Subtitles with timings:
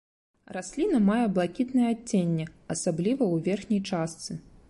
[0.55, 2.45] Расліна мае блакітнае адценне,
[2.77, 4.43] асабліва ў верхняй частцы.